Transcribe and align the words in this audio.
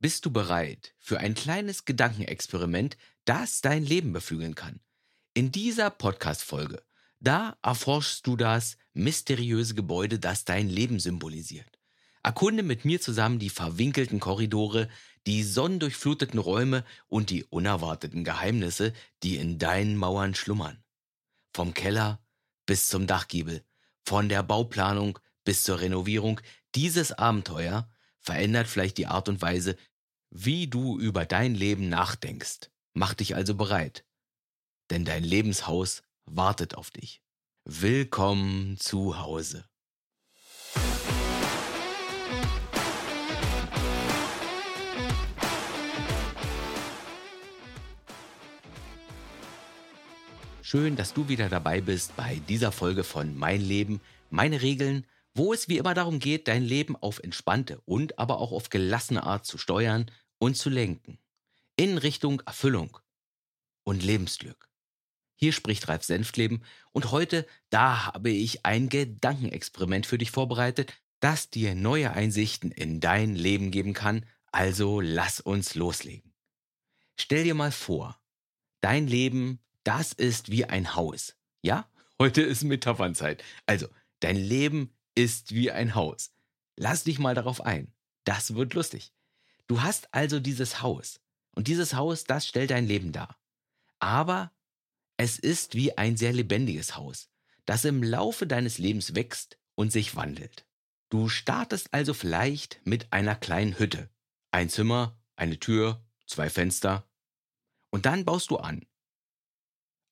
Bist 0.00 0.24
du 0.24 0.30
bereit 0.30 0.94
für 1.00 1.18
ein 1.18 1.34
kleines 1.34 1.84
Gedankenexperiment, 1.84 2.96
das 3.24 3.62
dein 3.62 3.84
Leben 3.84 4.12
beflügeln 4.12 4.54
kann? 4.54 4.78
In 5.34 5.50
dieser 5.50 5.90
Podcast-Folge, 5.90 6.84
da 7.18 7.56
erforschst 7.62 8.24
du 8.24 8.36
das 8.36 8.76
mysteriöse 8.92 9.74
Gebäude, 9.74 10.20
das 10.20 10.44
dein 10.44 10.68
Leben 10.68 11.00
symbolisiert. 11.00 11.80
Erkunde 12.22 12.62
mit 12.62 12.84
mir 12.84 13.00
zusammen 13.00 13.40
die 13.40 13.50
verwinkelten 13.50 14.20
Korridore, 14.20 14.88
die 15.26 15.42
sonnendurchfluteten 15.42 16.38
Räume 16.38 16.84
und 17.08 17.30
die 17.30 17.42
unerwarteten 17.42 18.22
Geheimnisse, 18.22 18.92
die 19.24 19.36
in 19.36 19.58
deinen 19.58 19.96
Mauern 19.96 20.36
schlummern. 20.36 20.80
Vom 21.52 21.74
Keller 21.74 22.20
bis 22.66 22.86
zum 22.86 23.08
Dachgiebel, 23.08 23.64
von 24.04 24.28
der 24.28 24.44
Bauplanung 24.44 25.18
bis 25.42 25.64
zur 25.64 25.80
Renovierung, 25.80 26.40
dieses 26.76 27.10
Abenteuer 27.10 27.90
verändert 28.28 28.68
vielleicht 28.68 28.98
die 28.98 29.06
Art 29.06 29.30
und 29.30 29.40
Weise, 29.40 29.74
wie 30.28 30.66
du 30.66 30.98
über 30.98 31.24
dein 31.24 31.54
Leben 31.54 31.88
nachdenkst. 31.88 32.68
Mach 32.92 33.14
dich 33.14 33.34
also 33.34 33.54
bereit, 33.54 34.04
denn 34.90 35.06
dein 35.06 35.24
Lebenshaus 35.24 36.02
wartet 36.26 36.74
auf 36.74 36.90
dich. 36.90 37.22
Willkommen 37.64 38.76
zu 38.78 39.18
Hause. 39.18 39.64
Schön, 50.60 50.96
dass 50.96 51.14
du 51.14 51.30
wieder 51.30 51.48
dabei 51.48 51.80
bist 51.80 52.14
bei 52.14 52.42
dieser 52.46 52.72
Folge 52.72 53.04
von 53.04 53.38
Mein 53.38 53.62
Leben, 53.62 54.02
meine 54.28 54.60
Regeln 54.60 55.06
wo 55.38 55.54
es 55.54 55.68
wie 55.68 55.78
immer 55.78 55.94
darum 55.94 56.18
geht, 56.18 56.48
dein 56.48 56.64
Leben 56.64 56.96
auf 56.96 57.20
entspannte 57.20 57.80
und 57.84 58.18
aber 58.18 58.38
auch 58.38 58.52
auf 58.52 58.68
gelassene 58.68 59.22
Art 59.22 59.46
zu 59.46 59.56
steuern 59.56 60.10
und 60.38 60.56
zu 60.56 60.68
lenken. 60.68 61.18
In 61.76 61.96
Richtung 61.96 62.40
Erfüllung 62.40 62.98
und 63.84 64.02
Lebensglück. 64.02 64.68
Hier 65.36 65.52
spricht 65.52 65.86
Ralf 65.86 66.02
Senftleben 66.02 66.64
und 66.90 67.12
heute, 67.12 67.46
da 67.70 68.06
habe 68.06 68.30
ich 68.30 68.66
ein 68.66 68.88
Gedankenexperiment 68.88 70.04
für 70.04 70.18
dich 70.18 70.32
vorbereitet, 70.32 70.92
das 71.20 71.48
dir 71.48 71.76
neue 71.76 72.10
Einsichten 72.10 72.72
in 72.72 72.98
dein 72.98 73.36
Leben 73.36 73.70
geben 73.70 73.94
kann. 73.94 74.26
Also 74.50 75.00
lass 75.00 75.38
uns 75.38 75.76
loslegen. 75.76 76.34
Stell 77.16 77.44
dir 77.44 77.54
mal 77.54 77.70
vor, 77.70 78.20
dein 78.80 79.06
Leben, 79.06 79.60
das 79.84 80.12
ist 80.12 80.50
wie 80.50 80.64
ein 80.64 80.96
Haus. 80.96 81.36
Ja? 81.62 81.88
Heute 82.18 82.42
ist 82.42 82.64
Metaphernzeit. 82.64 83.44
Also, 83.66 83.86
dein 84.20 84.36
Leben 84.36 84.97
ist 85.18 85.52
wie 85.52 85.72
ein 85.72 85.96
Haus. 85.96 86.32
Lass 86.76 87.02
dich 87.02 87.18
mal 87.18 87.34
darauf 87.34 87.60
ein. 87.60 87.92
Das 88.22 88.54
wird 88.54 88.74
lustig. 88.74 89.12
Du 89.66 89.82
hast 89.82 90.14
also 90.14 90.38
dieses 90.38 90.80
Haus. 90.80 91.20
Und 91.56 91.66
dieses 91.66 91.94
Haus, 91.94 92.22
das 92.22 92.46
stellt 92.46 92.70
dein 92.70 92.86
Leben 92.86 93.10
dar. 93.10 93.36
Aber 93.98 94.52
es 95.16 95.40
ist 95.40 95.74
wie 95.74 95.98
ein 95.98 96.16
sehr 96.16 96.32
lebendiges 96.32 96.96
Haus, 96.96 97.30
das 97.66 97.84
im 97.84 98.04
Laufe 98.04 98.46
deines 98.46 98.78
Lebens 98.78 99.16
wächst 99.16 99.58
und 99.74 99.90
sich 99.90 100.14
wandelt. 100.14 100.66
Du 101.08 101.28
startest 101.28 101.92
also 101.92 102.14
vielleicht 102.14 102.80
mit 102.84 103.12
einer 103.12 103.34
kleinen 103.34 103.76
Hütte. 103.76 104.10
Ein 104.52 104.70
Zimmer, 104.70 105.20
eine 105.34 105.58
Tür, 105.58 106.06
zwei 106.26 106.48
Fenster. 106.48 107.10
Und 107.90 108.06
dann 108.06 108.24
baust 108.24 108.52
du 108.52 108.56
an. 108.58 108.86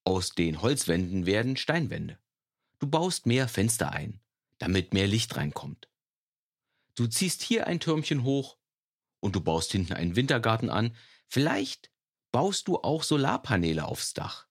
Aus 0.02 0.30
den 0.30 0.62
Holzwänden 0.62 1.26
werden 1.26 1.56
Steinwände. 1.56 2.18
Du 2.80 2.88
baust 2.88 3.26
mehr 3.26 3.46
Fenster 3.46 3.92
ein 3.92 4.20
damit 4.58 4.94
mehr 4.94 5.06
Licht 5.06 5.36
reinkommt. 5.36 5.88
Du 6.94 7.06
ziehst 7.06 7.42
hier 7.42 7.66
ein 7.66 7.80
Türmchen 7.80 8.24
hoch 8.24 8.56
und 9.20 9.36
du 9.36 9.40
baust 9.40 9.72
hinten 9.72 9.92
einen 9.92 10.16
Wintergarten 10.16 10.70
an. 10.70 10.96
Vielleicht 11.26 11.90
baust 12.32 12.68
du 12.68 12.78
auch 12.78 13.02
Solarpaneele 13.02 13.84
aufs 13.84 14.14
Dach. 14.14 14.46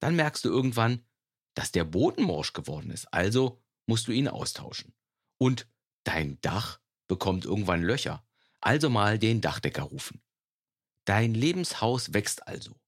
Dann 0.00 0.16
merkst 0.16 0.44
du 0.44 0.48
irgendwann, 0.48 1.04
dass 1.54 1.72
der 1.72 1.84
Boden 1.84 2.22
morsch 2.22 2.52
geworden 2.52 2.90
ist, 2.90 3.12
also 3.12 3.62
musst 3.86 4.08
du 4.08 4.12
ihn 4.12 4.28
austauschen. 4.28 4.94
Und 5.38 5.68
dein 6.04 6.40
Dach 6.40 6.80
bekommt 7.06 7.44
irgendwann 7.44 7.82
Löcher, 7.82 8.24
also 8.60 8.90
mal 8.90 9.18
den 9.18 9.40
Dachdecker 9.40 9.82
rufen. 9.82 10.22
Dein 11.04 11.34
Lebenshaus 11.34 12.12
wächst 12.12 12.46
also. 12.46 12.80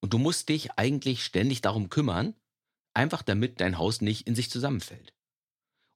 Und 0.00 0.12
du 0.12 0.18
musst 0.18 0.48
dich 0.48 0.72
eigentlich 0.72 1.24
ständig 1.24 1.60
darum 1.60 1.90
kümmern, 1.90 2.34
einfach 2.94 3.22
damit 3.22 3.60
dein 3.60 3.78
Haus 3.78 4.00
nicht 4.00 4.26
in 4.26 4.34
sich 4.34 4.50
zusammenfällt. 4.50 5.14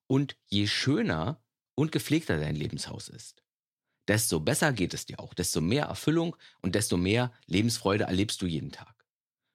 Und 0.07 0.37
je 0.47 0.67
schöner 0.67 1.43
und 1.75 1.93
gepflegter 1.93 2.39
dein 2.39 2.57
Lebenshaus 2.57 3.09
ist, 3.09 3.43
desto 4.09 4.41
besser 4.41 4.73
geht 4.73 4.95
es 4.95 5.07
dir 5.07 5.21
auch, 5.21 5.35
desto 5.35 5.61
mehr 5.61 5.87
Erfüllung 5.87 6.37
und 6.61 6.75
desto 6.75 6.97
mehr 6.97 7.33
Lebensfreude 7.47 8.05
erlebst 8.05 8.43
du 8.43 8.47
jeden 8.47 8.73
Tag. 8.73 9.07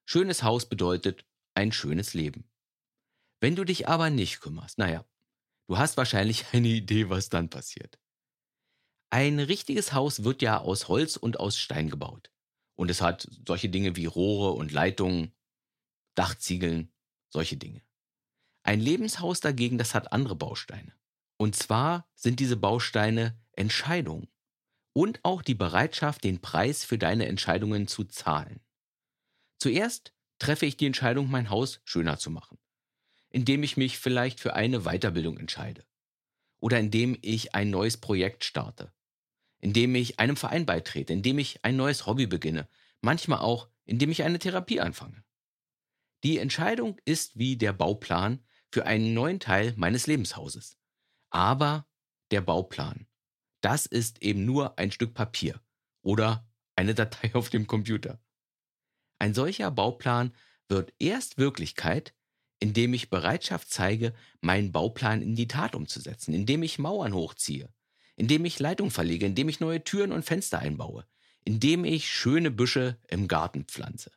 Schönes 0.05 0.43
Haus 0.43 0.67
bedeutet 0.67 1.25
ein 1.53 1.71
schönes 1.71 2.13
Leben. 2.13 2.49
Wenn 3.39 3.55
du 3.55 3.63
dich 3.63 3.87
aber 3.87 4.09
nicht 4.09 4.39
kümmerst, 4.39 4.77
naja, 4.77 5.05
du 5.67 5.77
hast 5.77 5.97
wahrscheinlich 5.97 6.45
eine 6.53 6.69
Idee, 6.69 7.09
was 7.09 7.29
dann 7.29 7.49
passiert. 7.49 7.99
Ein 9.09 9.39
richtiges 9.39 9.93
Haus 9.93 10.23
wird 10.23 10.41
ja 10.41 10.59
aus 10.59 10.87
Holz 10.87 11.15
und 11.15 11.39
aus 11.39 11.57
Stein 11.57 11.89
gebaut. 11.89 12.31
Und 12.75 12.91
es 12.91 13.01
hat 13.01 13.27
solche 13.47 13.69
Dinge 13.69 13.95
wie 13.95 14.05
Rohre 14.05 14.51
und 14.51 14.71
Leitungen, 14.71 15.33
Dachziegeln, 16.15 16.91
solche 17.29 17.57
Dinge. 17.57 17.86
Ein 18.67 18.81
Lebenshaus 18.81 19.39
dagegen, 19.39 19.77
das 19.77 19.95
hat 19.95 20.11
andere 20.11 20.35
Bausteine. 20.35 20.91
Und 21.37 21.55
zwar 21.55 22.05
sind 22.15 22.41
diese 22.41 22.57
Bausteine 22.57 23.39
Entscheidungen 23.53 24.27
und 24.91 25.21
auch 25.23 25.41
die 25.41 25.55
Bereitschaft, 25.55 26.25
den 26.25 26.41
Preis 26.41 26.83
für 26.83 26.97
deine 26.97 27.27
Entscheidungen 27.27 27.87
zu 27.87 28.03
zahlen. 28.03 28.59
Zuerst 29.57 30.13
treffe 30.37 30.65
ich 30.65 30.75
die 30.75 30.85
Entscheidung, 30.85 31.29
mein 31.29 31.49
Haus 31.49 31.79
schöner 31.85 32.19
zu 32.19 32.29
machen, 32.29 32.57
indem 33.29 33.63
ich 33.63 33.77
mich 33.77 33.99
vielleicht 33.99 34.41
für 34.41 34.53
eine 34.53 34.81
Weiterbildung 34.81 35.37
entscheide 35.37 35.85
oder 36.59 36.77
indem 36.77 37.17
ich 37.21 37.55
ein 37.55 37.69
neues 37.69 37.95
Projekt 37.95 38.43
starte, 38.43 38.91
indem 39.59 39.95
ich 39.95 40.19
einem 40.19 40.35
Verein 40.35 40.65
beitrete, 40.65 41.13
indem 41.13 41.39
ich 41.39 41.63
ein 41.63 41.77
neues 41.77 42.05
Hobby 42.05 42.27
beginne, 42.27 42.67
manchmal 42.99 43.39
auch, 43.39 43.69
indem 43.85 44.11
ich 44.11 44.23
eine 44.23 44.39
Therapie 44.39 44.81
anfange. 44.81 45.23
Die 46.25 46.37
Entscheidung 46.37 46.99
ist 47.05 47.37
wie 47.39 47.55
der 47.55 47.71
Bauplan, 47.71 48.43
für 48.77 48.85
einen 48.85 49.15
neuen 49.15 49.39
Teil 49.39 49.73
meines 49.75 50.05
Lebenshauses. 50.05 50.77
Aber 51.31 51.87
der 52.29 52.41
Bauplan, 52.41 53.07
das 53.61 53.87
ist 53.87 54.21
eben 54.21 54.45
nur 54.45 54.77
ein 54.77 54.91
Stück 54.91 55.15
Papier 55.15 55.59
oder 56.03 56.47
eine 56.75 56.93
Datei 56.93 57.33
auf 57.33 57.49
dem 57.49 57.65
Computer. 57.65 58.21
Ein 59.17 59.33
solcher 59.33 59.71
Bauplan 59.71 60.31
wird 60.69 60.93
erst 60.99 61.39
Wirklichkeit, 61.39 62.13
indem 62.59 62.93
ich 62.93 63.09
Bereitschaft 63.09 63.67
zeige, 63.71 64.13
meinen 64.41 64.71
Bauplan 64.71 65.23
in 65.23 65.35
die 65.35 65.47
Tat 65.47 65.73
umzusetzen, 65.73 66.35
indem 66.35 66.61
ich 66.61 66.77
Mauern 66.77 67.15
hochziehe, 67.15 67.73
indem 68.15 68.45
ich 68.45 68.59
Leitung 68.59 68.91
verlege, 68.91 69.25
indem 69.25 69.49
ich 69.49 69.59
neue 69.59 69.83
Türen 69.83 70.11
und 70.11 70.23
Fenster 70.23 70.59
einbaue, 70.59 71.07
indem 71.45 71.83
ich 71.83 72.11
schöne 72.11 72.51
Büsche 72.51 72.99
im 73.07 73.27
Garten 73.27 73.65
pflanze. 73.65 74.11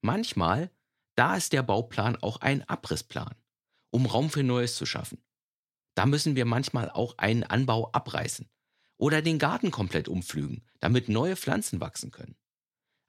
Manchmal, 0.00 0.70
da 1.16 1.36
ist 1.36 1.52
der 1.52 1.62
Bauplan 1.62 2.16
auch 2.16 2.38
ein 2.40 2.66
Abrissplan 2.66 3.36
um 3.94 4.06
Raum 4.06 4.28
für 4.28 4.42
Neues 4.42 4.74
zu 4.74 4.86
schaffen. 4.86 5.22
Da 5.94 6.04
müssen 6.04 6.34
wir 6.34 6.46
manchmal 6.46 6.90
auch 6.90 7.16
einen 7.16 7.44
Anbau 7.44 7.92
abreißen 7.92 8.50
oder 8.96 9.22
den 9.22 9.38
Garten 9.38 9.70
komplett 9.70 10.08
umflügen, 10.08 10.64
damit 10.80 11.08
neue 11.08 11.36
Pflanzen 11.36 11.80
wachsen 11.80 12.10
können. 12.10 12.36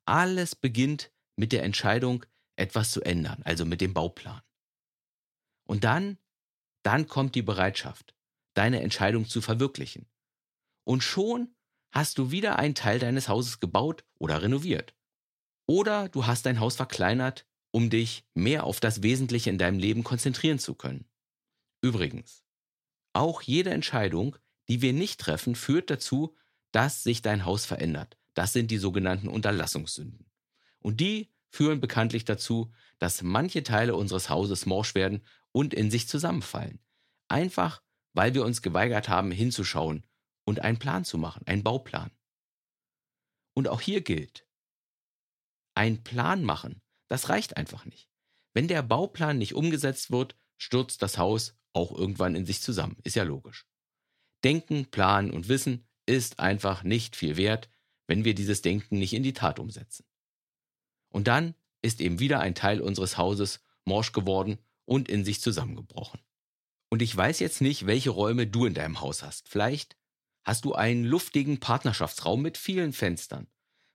Alles 0.05 0.55
beginnt 0.55 1.11
mit 1.35 1.53
der 1.53 1.63
Entscheidung, 1.63 2.23
etwas 2.55 2.91
zu 2.91 3.01
ändern, 3.01 3.41
also 3.43 3.65
mit 3.65 3.81
dem 3.81 3.95
Bauplan. 3.95 4.43
Und 5.67 5.83
dann, 5.83 6.19
dann 6.83 7.07
kommt 7.07 7.33
die 7.33 7.41
Bereitschaft, 7.41 8.13
deine 8.53 8.81
Entscheidung 8.81 9.27
zu 9.27 9.41
verwirklichen. 9.41 10.07
Und 10.83 11.01
schon 11.01 11.55
hast 11.91 12.19
du 12.19 12.29
wieder 12.29 12.59
einen 12.59 12.75
Teil 12.75 12.99
deines 12.99 13.27
Hauses 13.27 13.59
gebaut 13.59 14.05
oder 14.19 14.43
renoviert. 14.43 14.95
Oder 15.65 16.09
du 16.09 16.27
hast 16.27 16.45
dein 16.45 16.59
Haus 16.59 16.75
verkleinert 16.75 17.47
um 17.75 17.89
dich 17.89 18.23
mehr 18.33 18.63
auf 18.63 18.79
das 18.79 19.03
Wesentliche 19.03 19.49
in 19.49 19.57
deinem 19.57 19.79
Leben 19.79 20.05
konzentrieren 20.05 20.59
zu 20.59 20.75
können. 20.75 21.09
Übrigens, 21.81 22.45
auch 23.11 23.41
jede 23.41 23.71
Entscheidung, 23.71 24.37
die 24.69 24.81
wir 24.81 24.93
nicht 24.93 25.19
treffen, 25.19 25.55
führt 25.55 25.89
dazu, 25.89 26.37
dass 26.71 27.03
sich 27.03 27.21
dein 27.21 27.43
Haus 27.43 27.65
verändert. 27.65 28.17
Das 28.33 28.53
sind 28.53 28.71
die 28.71 28.77
sogenannten 28.77 29.27
Unterlassungssünden. 29.27 30.31
Und 30.79 31.01
die 31.01 31.33
führen 31.49 31.81
bekanntlich 31.81 32.23
dazu, 32.23 32.71
dass 32.97 33.23
manche 33.23 33.61
Teile 33.61 33.97
unseres 33.97 34.29
Hauses 34.29 34.65
morsch 34.65 34.95
werden 34.95 35.25
und 35.51 35.73
in 35.73 35.91
sich 35.91 36.07
zusammenfallen. 36.07 36.79
Einfach, 37.27 37.81
weil 38.13 38.33
wir 38.33 38.45
uns 38.45 38.61
geweigert 38.61 39.09
haben, 39.09 39.31
hinzuschauen 39.31 40.05
und 40.45 40.61
einen 40.61 40.79
Plan 40.79 41.03
zu 41.03 41.17
machen, 41.17 41.45
einen 41.45 41.63
Bauplan. 41.63 42.11
Und 43.53 43.67
auch 43.67 43.81
hier 43.81 43.99
gilt, 43.99 44.47
ein 45.73 46.05
Plan 46.05 46.41
machen 46.45 46.81
das 47.07 47.29
reicht 47.29 47.57
einfach 47.57 47.85
nicht. 47.85 48.09
Wenn 48.53 48.67
der 48.67 48.81
Bauplan 48.81 49.37
nicht 49.37 49.53
umgesetzt 49.53 50.11
wird, 50.11 50.35
stürzt 50.57 51.01
das 51.01 51.17
Haus 51.17 51.55
auch 51.73 51.91
irgendwann 51.91 52.35
in 52.35 52.45
sich 52.45 52.61
zusammen. 52.61 52.97
Ist 53.03 53.15
ja 53.15 53.23
logisch. 53.23 53.65
Denken, 54.43 54.85
planen 54.85 55.31
und 55.31 55.49
wissen 55.49 55.87
ist 56.05 56.39
einfach 56.39 56.83
nicht 56.83 57.15
viel 57.15 57.35
wert, 57.35 57.69
wenn 58.07 58.23
wir 58.23 58.35
dieses 58.35 58.61
Denken 58.61 58.99
nicht 58.99 59.13
in 59.13 59.23
die 59.23 59.33
Tat 59.33 59.59
umsetzen. 59.59 60.05
Und 61.09 61.27
dann 61.27 61.55
ist 61.81 62.01
eben 62.01 62.19
wieder 62.19 62.39
ein 62.39 62.55
Teil 62.55 62.81
unseres 62.81 63.17
Hauses 63.17 63.63
morsch 63.83 64.11
geworden 64.11 64.59
und 64.85 65.09
in 65.09 65.25
sich 65.25 65.41
zusammengebrochen. 65.41 66.19
Und 66.89 67.01
ich 67.01 67.15
weiß 67.15 67.39
jetzt 67.39 67.61
nicht, 67.61 67.87
welche 67.87 68.11
Räume 68.11 68.47
du 68.47 68.65
in 68.65 68.73
deinem 68.73 69.01
Haus 69.01 69.23
hast. 69.23 69.49
Vielleicht 69.49 69.97
hast 70.43 70.65
du 70.65 70.73
einen 70.73 71.03
luftigen 71.03 71.59
Partnerschaftsraum 71.59 72.41
mit 72.41 72.57
vielen 72.57 72.93
Fenstern. 72.93 73.47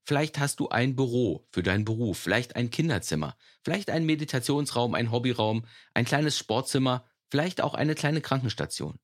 Vielleicht 0.05 0.39
hast 0.39 0.61
du 0.61 0.69
ein 0.69 0.97
Büro 0.97 1.47
für 1.53 1.63
deinen 1.63 1.85
Beruf, 1.85 2.19
vielleicht 2.19 2.57
ein 2.57 2.71
Kinderzimmer, 2.71 3.37
vielleicht 3.63 3.91
einen 3.91 4.07
Meditationsraum, 4.07 4.95
ein 4.95 5.11
Hobbyraum, 5.11 5.67
ein 5.95 6.05
kleines 6.05 6.37
Sportzimmer, 6.39 7.05
vielleicht 7.31 7.61
auch 7.61 7.75
eine 7.75 7.95
kleine 7.95 8.21
Krankenstation. 8.21 8.99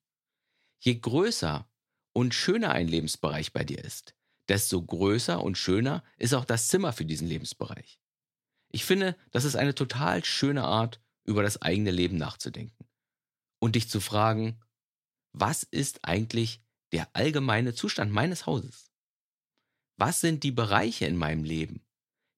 Je 0.81 0.99
größer 0.99 1.69
und 2.13 2.35
schöner 2.35 2.73
ein 2.73 2.89
Lebensbereich 2.89 3.53
bei 3.53 3.63
dir 3.65 3.85
ist, 3.85 4.15
desto 4.49 4.83
größer 4.83 5.43
und 5.43 5.59
schöner 5.59 6.03
ist 6.17 6.35
auch 6.35 6.45
das 6.45 6.69
Zimmer 6.69 6.93
für 6.93 7.05
diesen 7.05 7.29
Lebensbereich. 7.29 8.01
Ich 8.71 8.85
finde, 8.85 9.17
das 9.31 9.45
ist 9.45 9.57
eine 9.57 9.75
total 9.75 10.25
schöne 10.25 10.65
Art, 10.65 11.01
über 11.25 11.43
das 11.43 11.61
eigene 11.61 11.91
Leben 11.91 12.17
nachzudenken. 12.17 12.87
Und 13.59 13.75
dich 13.75 13.89
zu 13.89 14.01
fragen, 14.01 14.61
was 15.33 15.63
ist 15.65 16.05
eigentlich 16.05 16.63
der 16.93 17.09
allgemeine 17.15 17.75
Zustand 17.75 18.13
meines 18.13 18.47
Hauses? 18.47 18.93
Was 19.97 20.21
sind 20.21 20.43
die 20.43 20.53
Bereiche 20.53 21.07
in 21.07 21.17
meinem 21.17 21.45
Leben, 21.45 21.85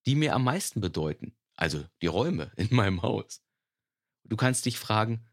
die 0.06 0.14
mir 0.14 0.34
am 0.34 0.44
meisten 0.44 0.80
bedeuten? 0.80 1.36
Also 1.56 1.84
die 2.02 2.06
Räume 2.06 2.52
in 2.56 2.74
meinem 2.74 3.02
Haus. 3.02 3.42
Du 4.24 4.36
kannst 4.36 4.66
dich 4.66 4.78
fragen, 4.78 5.26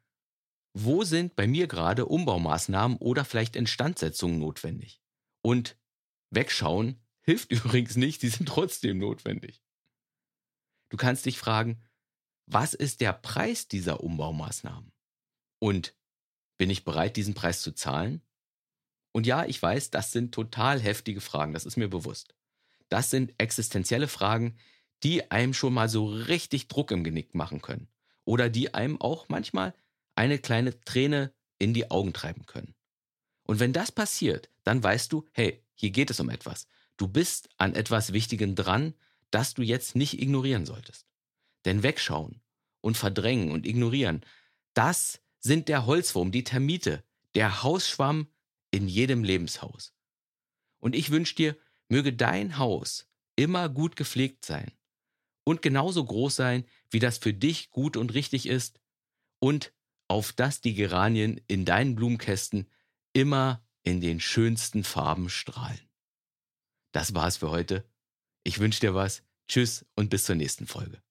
wo 0.74 1.04
sind 1.04 1.36
bei 1.36 1.48
mir 1.48 1.68
gerade 1.68 2.06
Umbaumaßnahmen 2.06 2.98
oder 2.98 3.24
vielleicht 3.24 3.56
Instandsetzungen 3.56 4.40
notwendig? 4.40 5.02
Und 5.42 5.78
wegschauen 6.32 7.00
hilft 7.22 7.52
übrigens 7.52 7.96
nicht, 7.96 8.22
die 8.22 8.30
sind 8.30 8.48
trotzdem 8.48 8.98
notwendig. 8.98 9.62
Du 10.90 10.98
kannst 10.98 11.26
dich 11.26 11.38
fragen, 11.38 11.82
was 12.46 12.74
ist 12.74 13.02
der 13.02 13.14
Preis 13.14 13.68
dieser 13.68 14.02
Umbaumaßnahmen? 14.02 14.92
Und 15.60 15.96
bin 16.58 16.70
ich 16.70 16.84
bereit, 16.84 17.18
diesen 17.18 17.34
Preis 17.34 17.62
zu 17.62 17.74
zahlen? 17.74 18.22
Und 19.16 19.26
ja, 19.26 19.46
ich 19.46 19.62
weiß, 19.62 19.92
das 19.92 20.12
sind 20.12 20.34
total 20.34 20.78
heftige 20.78 21.22
Fragen, 21.22 21.54
das 21.54 21.66
ist 21.66 21.78
mir 21.78 21.88
bewusst. 21.88 22.36
Das 22.90 23.10
sind 23.10 23.34
existenzielle 23.38 24.10
Fragen, 24.10 24.58
die 25.04 25.32
einem 25.32 25.54
schon 25.54 25.74
mal 25.74 25.88
so 25.88 26.06
richtig 26.06 26.68
Druck 26.68 26.92
im 26.92 27.06
Genick 27.06 27.34
machen 27.34 27.62
können. 27.62 27.88
Oder 28.26 28.50
die 28.50 28.74
einem 28.74 29.00
auch 29.00 29.30
manchmal 29.30 29.74
eine 30.16 30.38
kleine 30.38 30.82
Träne 30.82 31.32
in 31.60 31.74
die 31.74 31.90
Augen 31.92 32.12
treiben 32.12 32.46
können. 32.46 32.76
Und 33.44 33.62
wenn 33.62 33.72
das 33.72 33.90
passiert, 33.90 34.50
dann 34.66 34.84
weißt 34.84 35.14
du, 35.14 35.26
hey, 35.32 35.64
hier 35.76 35.92
geht 35.92 36.10
es 36.10 36.20
um 36.20 36.30
etwas. 36.30 36.68
Du 36.98 37.08
bist 37.08 37.48
an 37.56 37.74
etwas 37.74 38.12
Wichtigem 38.12 38.54
dran, 38.54 38.96
das 39.32 39.54
du 39.54 39.62
jetzt 39.62 39.96
nicht 39.96 40.22
ignorieren 40.22 40.66
solltest. 40.66 41.08
Denn 41.64 41.84
wegschauen 41.84 42.42
und 42.82 42.98
verdrängen 42.98 43.54
und 43.54 43.66
ignorieren, 43.66 44.26
das 44.74 45.22
sind 45.40 45.70
der 45.70 45.86
Holzwurm, 45.86 46.34
die 46.34 46.44
Termite, 46.44 47.02
der 47.34 47.64
Hausschwamm 47.64 48.28
in 48.76 48.90
jedem 48.90 49.24
Lebenshaus. 49.24 49.94
Und 50.80 50.96
ich 50.96 51.10
wünsche 51.10 51.36
dir, 51.36 51.58
möge 51.88 52.12
dein 52.12 52.58
Haus 52.58 53.08
immer 53.38 53.70
gut 53.70 53.96
gepflegt 53.96 54.44
sein 54.44 54.72
und 55.46 55.62
genauso 55.62 56.04
groß 56.04 56.36
sein, 56.36 56.66
wie 56.90 57.00
das 57.00 57.18
für 57.18 57.34
dich 57.34 57.70
gut 57.70 57.96
und 57.96 58.14
richtig 58.14 58.48
ist 58.48 58.82
und 59.40 59.74
auf 60.10 60.34
dass 60.34 60.60
die 60.60 60.74
Geranien 60.74 61.40
in 61.48 61.64
deinen 61.64 61.96
Blumenkästen 61.96 62.70
immer 63.14 63.66
in 63.84 64.02
den 64.02 64.20
schönsten 64.20 64.84
Farben 64.84 65.30
strahlen. 65.30 65.80
Das 66.92 67.14
war's 67.14 67.38
für 67.38 67.52
heute. 67.52 67.90
Ich 68.44 68.60
wünsche 68.60 68.82
dir 68.82 68.94
was. 68.94 69.24
Tschüss 69.48 69.86
und 69.96 70.10
bis 70.10 70.26
zur 70.26 70.36
nächsten 70.36 70.68
Folge. 70.68 71.05